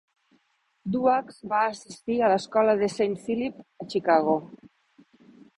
[0.95, 4.39] Duax va assistir a l'Escola de Saint Phillip a Chicago.